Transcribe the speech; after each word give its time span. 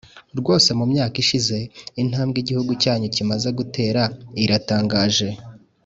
rwose 0.39 0.69
mu 0.79 0.85
myaka 0.91 1.15
ishize 1.23 1.57
intambwe 2.01 2.37
igihugu 2.43 2.71
cyanyu 2.83 3.07
kimaze 3.15 3.49
gutera 3.59 4.01
iratangaje 4.43 5.29